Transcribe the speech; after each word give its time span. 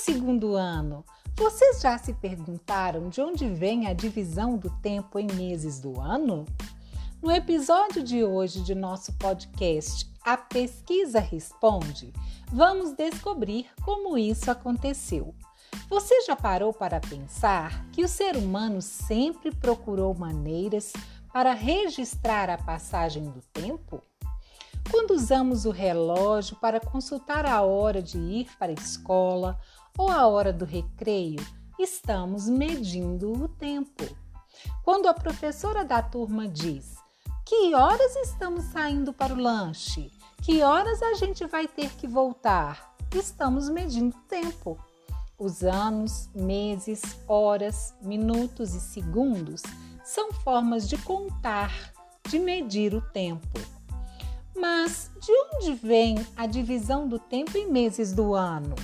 segundo 0.00 0.56
ano, 0.56 1.04
vocês 1.36 1.80
já 1.80 1.98
se 1.98 2.14
perguntaram 2.14 3.08
de 3.08 3.20
onde 3.20 3.46
vem 3.46 3.86
a 3.86 3.92
divisão 3.92 4.56
do 4.56 4.70
tempo 4.80 5.18
em 5.18 5.26
meses 5.34 5.78
do 5.78 6.00
ano? 6.00 6.46
No 7.22 7.30
episódio 7.30 8.02
de 8.02 8.24
hoje 8.24 8.62
de 8.62 8.74
nosso 8.74 9.12
podcast 9.18 10.10
A 10.24 10.36
Pesquisa 10.36 11.20
Responde, 11.20 12.12
vamos 12.50 12.92
descobrir 12.92 13.68
como 13.84 14.16
isso 14.16 14.50
aconteceu. 14.50 15.34
Você 15.88 16.22
já 16.22 16.34
parou 16.34 16.72
para 16.72 16.98
pensar 16.98 17.86
que 17.92 18.02
o 18.02 18.08
ser 18.08 18.36
humano 18.36 18.80
sempre 18.80 19.54
procurou 19.54 20.14
maneiras 20.14 20.92
para 21.32 21.52
registrar 21.52 22.48
a 22.48 22.58
passagem 22.58 23.24
do 23.30 23.42
tempo? 23.52 24.02
Quando 24.90 25.12
usamos 25.12 25.66
o 25.66 25.70
relógio 25.70 26.56
para 26.56 26.80
consultar 26.80 27.46
a 27.46 27.62
hora 27.62 28.02
de 28.02 28.18
ir 28.18 28.48
para 28.58 28.72
a 28.72 28.74
escola 28.74 29.56
ou 29.96 30.10
a 30.10 30.26
hora 30.26 30.52
do 30.52 30.64
recreio, 30.64 31.38
estamos 31.78 32.48
medindo 32.48 33.32
o 33.32 33.48
tempo. 33.48 34.04
Quando 34.82 35.06
a 35.06 35.14
professora 35.14 35.84
da 35.84 36.02
turma 36.02 36.48
diz: 36.48 36.96
Que 37.46 37.72
horas 37.72 38.16
estamos 38.16 38.64
saindo 38.64 39.12
para 39.12 39.32
o 39.32 39.40
lanche? 39.40 40.10
Que 40.42 40.62
horas 40.62 41.00
a 41.02 41.14
gente 41.14 41.46
vai 41.46 41.68
ter 41.68 41.90
que 41.90 42.08
voltar? 42.08 42.96
Estamos 43.14 43.68
medindo 43.68 44.16
o 44.16 44.20
tempo. 44.22 44.76
Os 45.38 45.62
anos, 45.62 46.28
meses, 46.34 47.00
horas, 47.28 47.94
minutos 48.02 48.74
e 48.74 48.80
segundos 48.80 49.62
são 50.04 50.32
formas 50.32 50.88
de 50.88 50.98
contar, 50.98 51.72
de 52.28 52.38
medir 52.38 52.92
o 52.92 53.00
tempo. 53.00 53.79
Mas 54.56 55.10
de 55.20 55.32
onde 55.32 55.74
vem 55.74 56.26
a 56.36 56.46
divisão 56.46 57.08
do 57.08 57.18
tempo 57.18 57.56
em 57.56 57.70
meses 57.70 58.12
do 58.12 58.34
ano? 58.34 58.74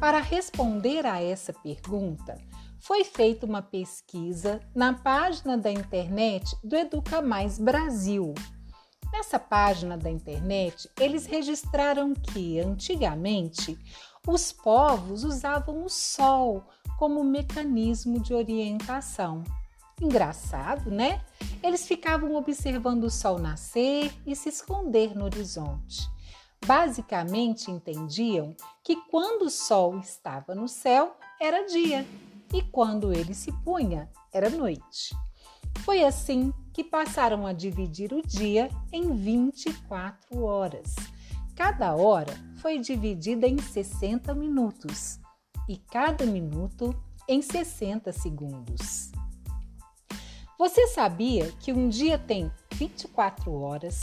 Para 0.00 0.20
responder 0.20 1.06
a 1.06 1.22
essa 1.22 1.52
pergunta, 1.52 2.38
foi 2.80 3.02
feita 3.02 3.46
uma 3.46 3.62
pesquisa 3.62 4.60
na 4.74 4.94
página 4.94 5.56
da 5.56 5.70
internet 5.70 6.56
do 6.62 6.76
Educa 6.76 7.20
Mais 7.20 7.58
Brasil. 7.58 8.34
Nessa 9.12 9.38
página 9.38 9.96
da 9.96 10.10
internet, 10.10 10.90
eles 11.00 11.26
registraram 11.26 12.12
que, 12.12 12.60
antigamente, 12.60 13.78
os 14.26 14.52
povos 14.52 15.24
usavam 15.24 15.84
o 15.84 15.88
sol 15.88 16.64
como 16.98 17.24
mecanismo 17.24 18.20
de 18.20 18.34
orientação. 18.34 19.42
Engraçado, 20.00 20.90
né? 20.90 21.24
Eles 21.62 21.86
ficavam 21.86 22.34
observando 22.34 23.04
o 23.04 23.10
sol 23.10 23.38
nascer 23.38 24.12
e 24.26 24.36
se 24.36 24.50
esconder 24.50 25.16
no 25.16 25.24
horizonte. 25.24 26.08
Basicamente 26.64 27.70
entendiam 27.70 28.54
que 28.82 28.96
quando 29.10 29.42
o 29.42 29.50
sol 29.50 29.98
estava 29.98 30.54
no 30.54 30.68
céu 30.68 31.16
era 31.40 31.66
dia 31.66 32.06
e 32.52 32.62
quando 32.62 33.12
ele 33.12 33.34
se 33.34 33.52
punha 33.62 34.10
era 34.32 34.50
noite. 34.50 35.14
Foi 35.78 36.04
assim 36.04 36.52
que 36.72 36.84
passaram 36.84 37.46
a 37.46 37.52
dividir 37.52 38.12
o 38.12 38.20
dia 38.20 38.70
em 38.92 39.14
24 39.14 40.42
horas. 40.42 40.94
Cada 41.54 41.94
hora 41.94 42.34
foi 42.56 42.78
dividida 42.78 43.46
em 43.46 43.58
60 43.58 44.34
minutos 44.34 45.18
e 45.68 45.78
cada 45.78 46.26
minuto 46.26 46.94
em 47.28 47.40
60 47.40 48.12
segundos. 48.12 49.10
Você 50.58 50.88
sabia 50.88 51.52
que 51.60 51.70
um 51.70 51.86
dia 51.88 52.18
tem 52.18 52.50
24 52.72 53.52
horas, 53.52 54.00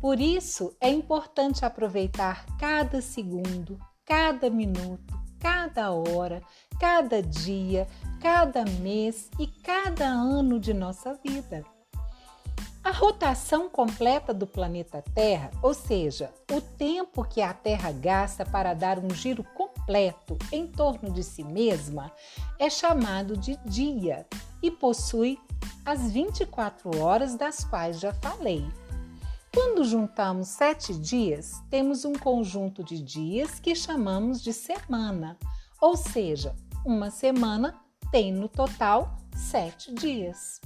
Por 0.02 0.20
isso 0.20 0.76
é 0.82 0.90
importante 0.90 1.64
aproveitar 1.64 2.44
cada 2.58 3.00
segundo, 3.00 3.78
cada 4.04 4.50
minuto, 4.50 5.18
cada 5.40 5.92
hora, 5.92 6.42
cada 6.78 7.22
dia, 7.22 7.88
cada 8.20 8.66
mês 8.66 9.30
e 9.38 9.46
cada 9.46 10.08
ano 10.08 10.60
de 10.60 10.74
nossa 10.74 11.14
vida. 11.14 11.64
A 12.84 12.90
rotação 12.90 13.70
completa 13.70 14.34
do 14.34 14.46
planeta 14.46 15.02
Terra, 15.14 15.50
ou 15.62 15.72
seja, 15.72 16.30
o 16.52 16.60
tempo 16.60 17.24
que 17.24 17.40
a 17.40 17.54
Terra 17.54 17.90
gasta 17.90 18.44
para 18.44 18.74
dar 18.74 18.98
um 18.98 19.08
giro 19.08 19.42
completo 19.42 20.36
em 20.52 20.66
torno 20.66 21.10
de 21.10 21.22
si 21.22 21.42
mesma, 21.42 22.12
é 22.58 22.68
chamado 22.68 23.38
de 23.38 23.56
dia 23.64 24.26
e 24.62 24.70
possui 24.70 25.40
as 25.82 26.12
24 26.12 27.00
horas 27.00 27.36
das 27.36 27.64
quais 27.64 27.98
já 27.98 28.12
falei. 28.12 28.62
Quando 29.50 29.82
juntamos 29.82 30.48
sete 30.48 30.92
dias, 30.92 31.62
temos 31.70 32.04
um 32.04 32.12
conjunto 32.12 32.84
de 32.84 33.02
dias 33.02 33.58
que 33.58 33.74
chamamos 33.74 34.42
de 34.42 34.52
semana, 34.52 35.38
ou 35.80 35.96
seja, 35.96 36.54
uma 36.84 37.10
semana 37.10 37.80
tem 38.12 38.30
no 38.30 38.46
total 38.46 39.16
sete 39.34 39.90
dias. 39.94 40.60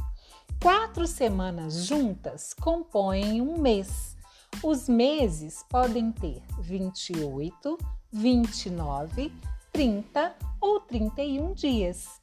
Quatro 0.60 1.06
semanas 1.06 1.84
juntas 1.84 2.52
compõem 2.52 3.40
um 3.40 3.58
mês. 3.58 4.16
Os 4.60 4.88
meses 4.88 5.64
podem 5.70 6.10
ter 6.10 6.42
28, 6.58 7.78
29, 8.10 9.32
30 9.72 10.34
ou 10.60 10.80
31 10.80 11.52
dias. 11.52 12.20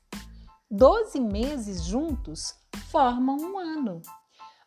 Doze 0.69 1.18
meses 1.18 1.85
juntos 1.85 2.53
formam 2.91 3.38
um 3.38 3.57
ano. 3.57 4.01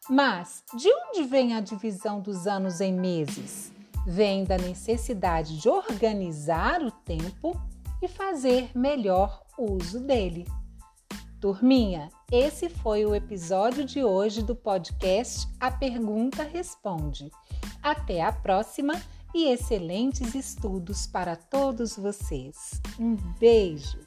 Mas 0.08 0.64
de 0.74 0.88
onde 0.90 1.24
vem 1.24 1.54
a 1.54 1.60
divisão 1.60 2.20
dos 2.20 2.46
anos 2.46 2.80
em 2.80 2.94
meses? 2.94 3.70
Vem 4.06 4.44
da 4.44 4.56
necessidade 4.56 5.60
de 5.60 5.68
organizar 5.68 6.82
o 6.82 6.90
tempo 6.90 7.54
e 8.00 8.08
fazer 8.08 8.70
melhor 8.74 9.44
uso 9.58 10.00
dele. 10.00 10.46
Turminha, 11.40 12.08
esse 12.32 12.68
foi 12.68 13.06
o 13.06 13.14
episódio 13.14 13.84
de 13.84 14.02
hoje 14.02 14.42
do 14.42 14.56
podcast 14.56 15.46
A 15.60 15.70
Pergunta 15.70 16.42
Responde. 16.42 17.30
Até 17.80 18.22
a 18.22 18.32
próxima 18.32 19.00
e 19.32 19.48
excelentes 19.48 20.34
estudos 20.34 21.06
para 21.06 21.36
todos 21.36 21.96
vocês. 21.96 22.80
Um 22.98 23.14
beijo! 23.38 24.00